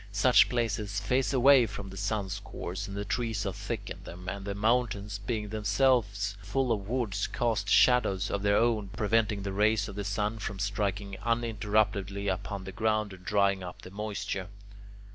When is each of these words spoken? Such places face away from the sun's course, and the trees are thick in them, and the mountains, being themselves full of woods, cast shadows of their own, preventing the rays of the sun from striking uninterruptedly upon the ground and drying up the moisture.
Such 0.11 0.49
places 0.49 0.99
face 0.99 1.31
away 1.31 1.67
from 1.67 1.89
the 1.91 1.95
sun's 1.95 2.39
course, 2.39 2.87
and 2.87 2.97
the 2.97 3.05
trees 3.05 3.45
are 3.45 3.53
thick 3.53 3.87
in 3.87 4.01
them, 4.03 4.27
and 4.27 4.45
the 4.45 4.55
mountains, 4.55 5.19
being 5.19 5.49
themselves 5.49 6.35
full 6.41 6.71
of 6.71 6.89
woods, 6.89 7.27
cast 7.27 7.69
shadows 7.69 8.31
of 8.31 8.41
their 8.41 8.57
own, 8.57 8.87
preventing 8.87 9.43
the 9.43 9.53
rays 9.53 9.87
of 9.87 9.95
the 9.95 10.03
sun 10.03 10.39
from 10.39 10.57
striking 10.57 11.17
uninterruptedly 11.21 12.29
upon 12.29 12.63
the 12.63 12.71
ground 12.71 13.13
and 13.13 13.23
drying 13.25 13.61
up 13.61 13.83
the 13.83 13.91
moisture. 13.91 14.47